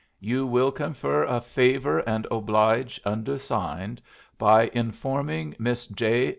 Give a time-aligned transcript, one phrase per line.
[0.19, 4.01] You will confer a favor and oblidge undersigned
[4.39, 6.29] by Informing Miss J.